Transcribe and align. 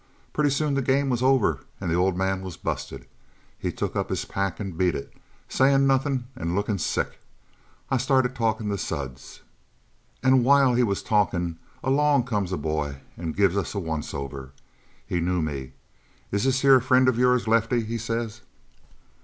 Pretty 0.33 0.49
soon 0.49 0.73
the 0.73 0.81
game 0.81 1.11
was 1.11 1.21
over 1.21 1.59
and 1.79 1.91
the 1.91 1.95
old 1.95 2.17
man 2.17 2.41
was 2.41 2.57
busted. 2.57 3.05
He 3.59 3.71
took 3.71 3.95
up 3.95 4.09
his 4.09 4.25
pack 4.25 4.59
and 4.59 4.75
beat 4.75 4.95
it, 4.95 5.13
saying 5.47 5.85
nothing 5.85 6.25
and 6.35 6.55
looking 6.55 6.79
sick. 6.79 7.19
I 7.91 7.97
started 7.97 8.33
talking 8.33 8.67
to 8.71 8.79
Suds. 8.79 9.41
"And 10.23 10.43
while 10.43 10.73
he 10.73 10.81
was 10.81 11.03
talking, 11.03 11.59
along 11.83 12.23
comes 12.23 12.51
a 12.51 12.57
bo 12.57 12.95
and 13.15 13.35
gives 13.37 13.55
us 13.55 13.75
a 13.75 13.79
once 13.79 14.11
over. 14.11 14.53
He 15.05 15.19
knew 15.19 15.39
me. 15.39 15.73
'Is 16.31 16.45
this 16.45 16.61
here 16.61 16.77
a 16.77 16.81
friend 16.81 17.07
of 17.07 17.19
yours, 17.19 17.47
Lefty? 17.47 17.83
he 17.83 17.99
says. 17.99 18.41